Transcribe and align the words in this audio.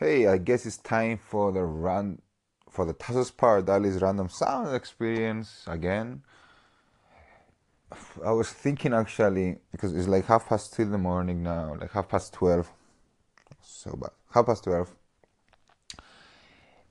Hey, 0.00 0.26
I 0.28 0.38
guess 0.38 0.64
it's 0.64 0.78
time 0.78 1.18
for 1.18 1.52
the 1.52 1.62
run 1.62 2.22
for 2.70 2.86
the 2.86 2.94
Tassos 2.94 3.30
Pardalis 3.30 4.00
random 4.00 4.30
sound 4.30 4.74
experience 4.74 5.62
again. 5.66 6.22
I 8.24 8.32
was 8.32 8.50
thinking 8.50 8.94
actually 8.94 9.58
because 9.70 9.94
it's 9.94 10.08
like 10.08 10.24
half 10.24 10.48
past 10.48 10.72
two 10.72 10.84
in 10.84 10.92
the 10.92 10.96
morning 10.96 11.42
now, 11.42 11.76
like 11.78 11.92
half 11.92 12.08
past 12.08 12.32
twelve. 12.32 12.72
So 13.60 13.90
bad. 13.92 14.12
Half 14.32 14.46
past 14.46 14.64
twelve. 14.64 14.90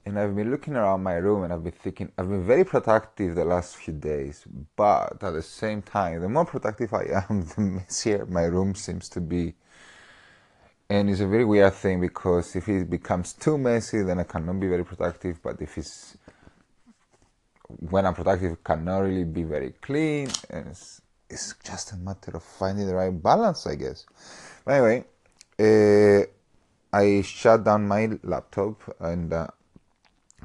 And 0.06 0.20
I've 0.20 0.36
been 0.36 0.52
looking 0.52 0.76
around 0.76 1.02
my 1.02 1.16
room 1.16 1.42
and 1.46 1.52
I've 1.52 1.64
been 1.64 1.74
thinking 1.74 2.12
I've 2.16 2.30
been 2.30 2.46
very 2.46 2.64
productive 2.64 3.34
the 3.34 3.44
last 3.44 3.76
few 3.76 3.96
days, 3.96 4.46
but 4.76 5.24
at 5.24 5.34
the 5.34 5.42
same 5.42 5.82
time, 5.82 6.22
the 6.22 6.30
more 6.30 6.46
productive 6.46 6.94
I 6.94 7.26
am, 7.28 7.44
the 7.56 7.62
messier 7.62 8.28
my 8.28 8.44
room 8.44 8.76
seems 8.76 9.10
to 9.10 9.20
be 9.20 9.56
and 10.90 11.10
it's 11.10 11.20
a 11.20 11.28
very 11.28 11.46
weird 11.46 11.74
thing 11.74 12.02
because 12.02 12.56
if 12.56 12.68
it 12.68 12.90
becomes 12.90 13.34
too 13.34 13.58
messy 13.58 14.02
then 14.02 14.20
i 14.20 14.24
cannot 14.24 14.60
be 14.60 14.68
very 14.68 14.84
productive. 14.84 15.42
But 15.42 15.62
if 15.62 15.78
it's 15.78 16.18
when 17.68 18.06
i'm 18.06 18.16
productive 18.16 18.52
it 18.54 18.64
cannot 18.64 19.00
really 19.00 19.24
be 19.24 19.44
very 19.44 19.74
clean. 19.82 20.30
And 20.50 20.68
it's, 20.68 21.02
it's 21.30 21.56
just 21.64 21.92
a 21.92 21.98
matter 21.98 22.32
of 22.36 22.44
finding 22.44 22.88
the 22.88 22.96
right 22.96 23.24
balance 23.24 23.68
i 23.68 23.76
guess. 23.76 24.06
But 24.66 24.72
anyway 24.74 25.06
uh, 25.60 26.26
i 26.92 27.22
shut 27.22 27.64
down 27.64 27.88
my 27.88 28.10
laptop 28.24 28.82
and 29.00 29.32
uh, 29.32 29.48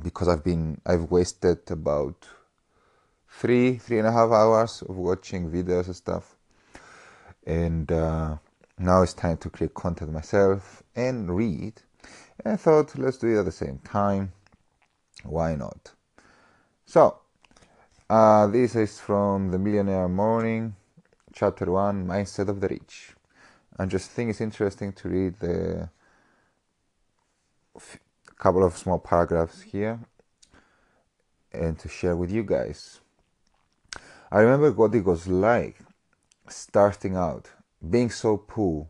because 0.02 0.28
i've 0.28 0.44
been 0.44 0.80
i've 0.84 1.10
wasted 1.10 1.70
about 1.70 2.26
three 3.30 3.78
three 3.78 3.98
and 3.98 4.06
a 4.06 4.12
half 4.12 4.30
hours 4.30 4.82
of 4.82 4.96
watching 4.96 5.50
videos 5.50 5.86
and 5.86 5.96
stuff. 5.96 6.36
And 7.46 7.90
uh, 7.90 8.36
now 8.78 9.02
it's 9.02 9.14
time 9.14 9.36
to 9.38 9.50
create 9.50 9.74
content 9.74 10.12
myself 10.12 10.82
and 10.96 11.34
read. 11.34 11.74
And 12.44 12.54
I 12.54 12.56
thought, 12.56 12.98
let's 12.98 13.18
do 13.18 13.28
it 13.28 13.38
at 13.38 13.44
the 13.44 13.52
same 13.52 13.78
time. 13.78 14.32
Why 15.22 15.54
not? 15.54 15.92
So, 16.84 17.18
uh, 18.10 18.46
this 18.48 18.74
is 18.74 18.98
from 18.98 19.50
The 19.50 19.58
Millionaire 19.58 20.08
Morning, 20.08 20.74
Chapter 21.32 21.70
1 21.70 22.06
Mindset 22.06 22.48
of 22.48 22.60
the 22.60 22.68
Rich. 22.68 23.14
I 23.78 23.86
just 23.86 24.10
think 24.10 24.30
it's 24.30 24.40
interesting 24.40 24.92
to 24.92 25.08
read 25.08 25.38
the 25.40 25.88
couple 28.38 28.64
of 28.64 28.76
small 28.76 28.98
paragraphs 28.98 29.62
here 29.62 30.00
and 31.52 31.78
to 31.78 31.88
share 31.88 32.16
with 32.16 32.30
you 32.30 32.42
guys. 32.42 33.00
I 34.30 34.40
remember 34.40 34.72
what 34.72 34.94
it 34.94 35.04
was 35.04 35.26
like 35.26 35.78
starting 36.48 37.16
out 37.16 37.50
being 37.90 38.10
so 38.10 38.36
poor, 38.36 38.88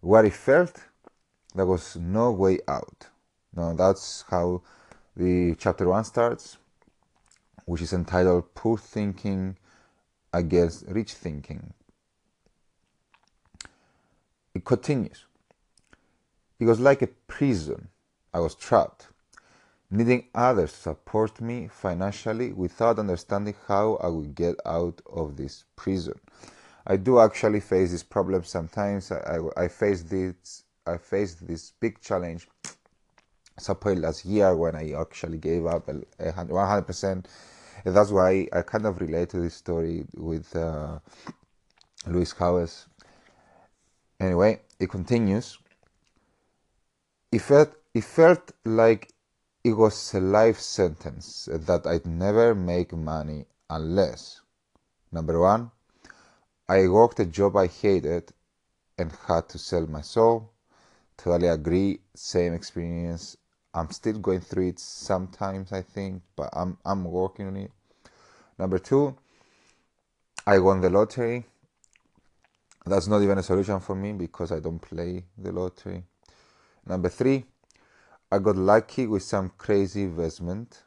what 0.00 0.24
he 0.24 0.30
felt, 0.30 0.84
there 1.54 1.66
was 1.66 1.96
no 1.96 2.30
way 2.30 2.58
out. 2.68 3.08
Now 3.54 3.74
that's 3.74 4.24
how 4.28 4.62
the 5.16 5.54
chapter 5.58 5.88
one 5.88 6.04
starts, 6.04 6.56
which 7.66 7.82
is 7.82 7.92
entitled 7.92 8.54
Poor 8.54 8.78
Thinking 8.78 9.56
Against 10.32 10.86
Rich 10.88 11.14
Thinking. 11.14 11.74
It 14.54 14.64
continues. 14.64 15.24
It 16.58 16.64
was 16.64 16.80
like 16.80 17.02
a 17.02 17.06
prison. 17.06 17.88
I 18.32 18.40
was 18.40 18.54
trapped, 18.54 19.08
needing 19.90 20.24
others 20.34 20.72
to 20.72 20.78
support 20.78 21.40
me 21.40 21.68
financially 21.68 22.52
without 22.52 22.98
understanding 22.98 23.54
how 23.68 23.96
I 23.96 24.08
would 24.08 24.34
get 24.34 24.56
out 24.64 25.02
of 25.12 25.36
this 25.36 25.64
prison. 25.76 26.18
I 26.86 26.96
do 26.96 27.20
actually 27.20 27.60
face 27.60 27.92
this 27.92 28.02
problem 28.02 28.44
sometimes. 28.44 29.12
I, 29.12 29.38
I, 29.56 29.64
I 29.64 29.68
face 29.68 30.02
this 30.02 30.64
I 30.86 30.96
faced 30.98 31.46
this 31.46 31.72
big 31.80 32.00
challenge 32.00 32.48
support 33.58 33.98
last 33.98 34.24
year 34.24 34.56
when 34.56 34.74
I 34.74 34.92
actually 34.92 35.38
gave 35.38 35.66
up 35.66 35.86
100%. 35.86 37.24
And 37.84 37.96
that's 37.96 38.10
why 38.10 38.48
I 38.52 38.62
kind 38.62 38.86
of 38.86 39.00
relate 39.00 39.30
to 39.30 39.40
this 39.40 39.54
story 39.54 40.04
with 40.14 40.54
uh, 40.56 40.98
Lewis 42.06 42.32
Howes. 42.32 42.86
Anyway, 44.18 44.60
it 44.78 44.90
continues. 44.90 45.58
It 47.30 47.40
felt, 47.40 47.74
it 47.94 48.04
felt 48.04 48.52
like 48.64 49.12
it 49.64 49.72
was 49.72 50.14
a 50.14 50.20
life 50.20 50.58
sentence 50.58 51.48
that 51.50 51.86
I'd 51.86 52.06
never 52.06 52.54
make 52.54 52.92
money 52.92 53.46
unless, 53.70 54.40
number 55.12 55.38
one, 55.40 55.70
I 56.72 56.88
worked 56.88 57.20
a 57.20 57.26
job 57.26 57.58
I 57.58 57.66
hated 57.66 58.32
and 58.96 59.12
had 59.28 59.46
to 59.50 59.58
sell 59.58 59.86
my 59.86 60.00
soul. 60.00 60.52
Totally 61.18 61.48
agree, 61.48 62.00
same 62.14 62.54
experience. 62.54 63.36
I'm 63.74 63.90
still 63.90 64.18
going 64.18 64.40
through 64.40 64.68
it 64.68 64.78
sometimes, 64.78 65.70
I 65.70 65.82
think, 65.82 66.22
but 66.34 66.48
I'm 66.54 66.78
I'm 66.82 67.04
working 67.04 67.48
on 67.48 67.56
it. 67.56 67.72
Number 68.58 68.78
two, 68.78 69.14
I 70.46 70.60
won 70.60 70.80
the 70.80 70.88
lottery. 70.88 71.44
That's 72.86 73.06
not 73.06 73.20
even 73.20 73.36
a 73.36 73.42
solution 73.42 73.78
for 73.80 73.94
me 73.94 74.12
because 74.14 74.50
I 74.50 74.60
don't 74.60 74.80
play 74.80 75.24
the 75.36 75.52
lottery. 75.52 76.04
Number 76.86 77.10
three, 77.10 77.44
I 78.30 78.38
got 78.38 78.56
lucky 78.56 79.06
with 79.06 79.24
some 79.24 79.52
crazy 79.58 80.04
investment. 80.04 80.84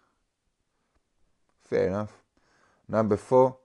Fair 1.63 1.89
enough. 1.89 2.13
Number 2.87 3.17
four, 3.17 3.57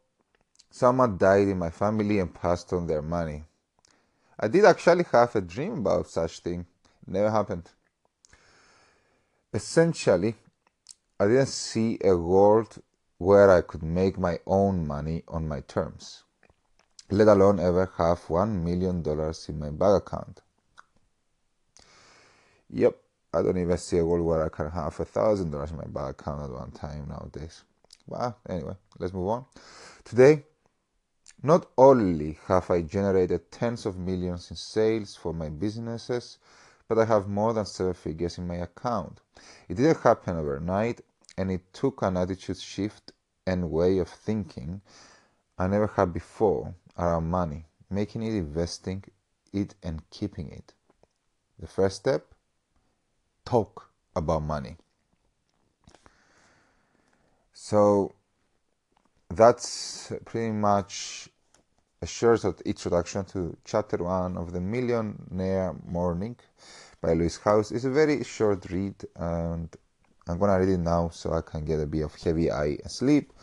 Someone 0.70 1.18
died 1.18 1.48
in 1.48 1.58
my 1.58 1.70
family 1.70 2.20
and 2.20 2.32
passed 2.32 2.72
on 2.72 2.86
their 2.86 3.02
money. 3.02 3.44
I 4.38 4.48
did 4.48 4.64
actually 4.64 5.04
have 5.12 5.34
a 5.34 5.40
dream 5.40 5.78
about 5.78 6.06
such 6.06 6.38
thing. 6.40 6.66
It 7.06 7.12
Never 7.12 7.30
happened. 7.30 7.68
Essentially, 9.52 10.36
I 11.18 11.26
didn't 11.26 11.48
see 11.48 11.98
a 12.02 12.16
world 12.16 12.80
where 13.18 13.50
I 13.50 13.60
could 13.60 13.82
make 13.82 14.16
my 14.16 14.38
own 14.46 14.86
money 14.86 15.22
on 15.28 15.46
my 15.46 15.60
terms, 15.60 16.22
let 17.10 17.28
alone 17.28 17.58
ever 17.58 17.90
have 17.98 18.20
one 18.30 18.64
million 18.64 19.02
dollars 19.02 19.48
in 19.48 19.58
my 19.58 19.70
bank 19.70 20.06
account. 20.06 20.40
Yep, 22.70 22.96
I 23.34 23.42
don't 23.42 23.58
even 23.58 23.76
see 23.76 23.98
a 23.98 24.04
world 24.06 24.24
where 24.24 24.44
I 24.44 24.48
can 24.48 24.70
have 24.70 24.98
a 25.00 25.04
thousand 25.04 25.50
dollars 25.50 25.72
in 25.72 25.76
my 25.76 25.84
bank 25.84 26.20
account 26.20 26.44
at 26.44 26.50
one 26.50 26.70
time 26.70 27.08
nowadays. 27.08 27.64
Well, 28.06 28.38
anyway, 28.48 28.76
let's 28.98 29.12
move 29.12 29.28
on. 29.28 29.44
Today, 30.04 30.44
not 31.42 31.66
only 31.78 32.38
have 32.46 32.70
I 32.70 32.82
generated 32.82 33.50
tens 33.50 33.86
of 33.86 33.96
millions 33.96 34.50
in 34.50 34.56
sales 34.56 35.16
for 35.16 35.32
my 35.32 35.48
businesses, 35.48 36.38
but 36.86 36.98
I 36.98 37.04
have 37.06 37.28
more 37.28 37.54
than 37.54 37.64
seven 37.64 37.94
figures 37.94 38.36
in 38.36 38.46
my 38.46 38.56
account. 38.56 39.20
It 39.68 39.76
didn't 39.76 40.02
happen 40.02 40.36
overnight, 40.36 41.00
and 41.38 41.50
it 41.50 41.72
took 41.72 42.02
an 42.02 42.16
attitude 42.16 42.58
shift 42.58 43.12
and 43.46 43.70
way 43.70 43.98
of 43.98 44.08
thinking 44.08 44.82
I 45.58 45.66
never 45.66 45.86
had 45.86 46.12
before 46.12 46.74
around 46.98 47.30
money, 47.30 47.64
making 47.88 48.22
it, 48.22 48.34
investing 48.34 49.04
it, 49.52 49.74
and 49.82 50.02
keeping 50.10 50.50
it. 50.50 50.74
The 51.58 51.66
first 51.66 51.96
step 51.96 52.34
talk 53.44 53.90
about 54.14 54.42
money. 54.42 54.76
So 57.52 58.12
that's 59.28 60.12
pretty 60.24 60.52
much 60.52 61.29
a 62.02 62.06
short 62.06 62.42
introduction 62.64 63.26
to 63.26 63.54
chapter 63.62 63.98
one 63.98 64.38
of 64.38 64.52
the 64.54 64.60
Millionaire 64.60 65.74
Morning 65.86 66.34
by 67.02 67.12
Lewis 67.12 67.38
Howes 67.44 67.72
It's 67.72 67.84
a 67.84 67.90
very 67.90 68.24
short 68.24 68.64
read, 68.70 68.94
and 69.16 69.68
I'm 70.26 70.38
gonna 70.38 70.58
read 70.58 70.70
it 70.70 70.78
now 70.78 71.10
so 71.10 71.34
I 71.34 71.42
can 71.42 71.62
get 71.62 71.78
a 71.78 71.84
bit 71.84 72.00
of 72.00 72.14
heavy 72.14 72.50
eye 72.50 72.78
sleep. 72.86 73.34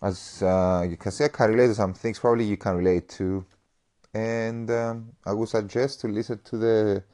As 0.00 0.42
uh, 0.42 0.86
you 0.88 0.96
can 0.96 1.12
see, 1.12 1.24
I 1.24 1.28
can 1.28 1.50
relate 1.50 1.66
to 1.66 1.74
some 1.74 1.92
things. 1.92 2.18
Probably 2.18 2.46
you 2.46 2.56
can 2.56 2.76
relate 2.76 3.06
to, 3.10 3.44
and 4.14 4.70
um, 4.70 5.12
I 5.26 5.34
would 5.34 5.50
suggest 5.50 6.00
to 6.00 6.08
listen 6.08 6.40
to 6.44 6.56
the 6.56 7.04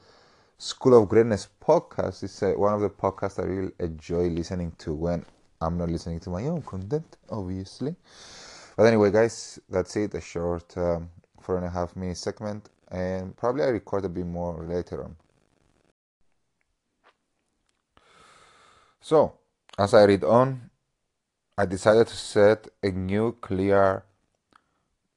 School 0.57 0.97
of 0.97 1.09
Greatness 1.09 1.49
podcast. 1.61 2.23
It's 2.23 2.41
uh, 2.41 2.53
one 2.55 2.73
of 2.73 2.79
the 2.79 2.89
podcasts 2.89 3.43
I 3.43 3.45
really 3.45 3.73
enjoy 3.81 4.29
listening 4.29 4.71
to 4.77 4.93
when 4.93 5.25
I'm 5.59 5.77
not 5.77 5.89
listening 5.89 6.21
to 6.21 6.29
my 6.29 6.45
own 6.45 6.61
content, 6.61 7.17
obviously. 7.29 7.97
But 8.75 8.87
anyway, 8.87 9.11
guys, 9.11 9.59
that's 9.69 9.95
it. 9.95 10.13
A 10.15 10.21
short 10.21 10.75
um, 10.77 11.09
four 11.39 11.57
and 11.57 11.65
a 11.65 11.69
half 11.69 11.95
minute 11.95 12.17
segment, 12.17 12.69
and 12.91 13.35
probably 13.37 13.63
I 13.63 13.67
record 13.67 14.05
a 14.05 14.09
bit 14.09 14.25
more 14.25 14.63
later 14.63 15.03
on. 15.03 15.15
So, 18.99 19.35
as 19.77 19.93
I 19.93 20.03
read 20.03 20.23
on, 20.23 20.69
I 21.57 21.65
decided 21.65 22.07
to 22.07 22.15
set 22.15 22.67
a 22.83 22.89
new 22.89 23.31
clear 23.39 24.03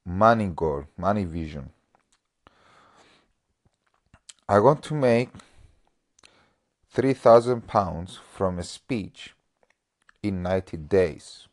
money 0.04 0.52
goal, 0.54 0.84
money 0.96 1.24
vision. 1.24 1.70
I 4.48 4.60
want 4.60 4.82
to 4.84 4.94
make 4.94 5.30
3,000 6.92 7.66
pounds 7.66 8.20
from 8.32 8.58
a 8.58 8.62
speech 8.62 9.34
in 10.22 10.42
90 10.42 10.76
days. 10.76 11.47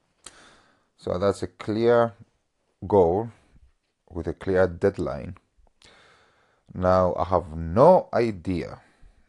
So 0.98 1.18
that's 1.18 1.44
a 1.44 1.48
clear 1.48 2.14
goal 2.88 3.30
with 4.10 4.28
a 4.28 4.34
clear 4.34 4.68
deadline. 4.68 5.36
Now 6.74 7.14
I 7.16 7.26
have 7.26 7.56
no 7.56 8.10
idea, 8.14 8.82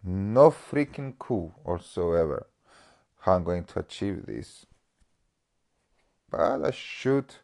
no 0.02 0.50
freaking 0.50 1.18
clue 1.18 1.52
whatsoever 1.64 2.46
how 3.26 3.34
I'm 3.34 3.44
going 3.44 3.64
to 3.64 3.80
achieve 3.80 4.26
this. 4.26 4.66
But 6.30 6.64
I 6.64 6.70
should 6.70 7.34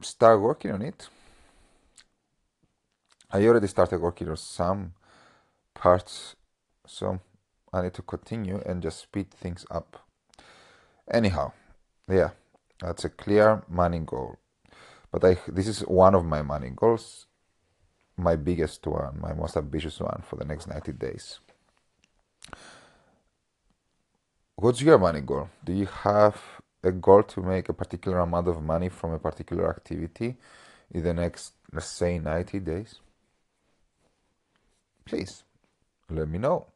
start 0.00 0.40
working 0.40 0.72
on 0.72 0.82
it. 0.82 1.08
I 3.30 3.44
already 3.46 3.68
started 3.68 4.00
working 4.00 4.28
on 4.28 4.36
some 4.36 4.94
parts, 5.74 6.34
so 6.86 7.20
I 7.72 7.82
need 7.82 7.94
to 7.94 8.02
continue 8.02 8.60
and 8.66 8.82
just 8.82 9.00
speed 9.00 9.30
things 9.30 9.64
up. 9.70 10.04
Anyhow, 11.10 11.52
yeah, 12.08 12.30
that's 12.80 13.04
a 13.04 13.08
clear 13.08 13.62
money 13.68 14.00
goal. 14.00 14.36
But 15.10 15.24
I, 15.24 15.38
this 15.48 15.66
is 15.66 15.80
one 15.80 16.14
of 16.14 16.24
my 16.24 16.42
money 16.42 16.70
goals, 16.74 17.26
my 18.16 18.36
biggest 18.36 18.86
one, 18.86 19.18
my 19.20 19.32
most 19.32 19.56
ambitious 19.56 20.00
one 20.00 20.22
for 20.26 20.36
the 20.36 20.44
next 20.44 20.66
90 20.66 20.92
days. 20.92 21.40
What's 24.56 24.80
your 24.80 24.98
money 24.98 25.20
goal? 25.20 25.48
Do 25.64 25.72
you 25.72 25.86
have 25.86 26.40
a 26.82 26.90
goal 26.92 27.22
to 27.22 27.42
make 27.42 27.68
a 27.68 27.72
particular 27.72 28.18
amount 28.18 28.48
of 28.48 28.62
money 28.62 28.88
from 28.88 29.12
a 29.12 29.18
particular 29.18 29.68
activity 29.68 30.36
in 30.90 31.02
the 31.04 31.14
next, 31.14 31.52
let's 31.72 31.86
say, 31.86 32.18
90 32.18 32.60
days? 32.60 33.00
Please 35.04 35.44
let 36.10 36.28
me 36.28 36.38
know. 36.38 36.66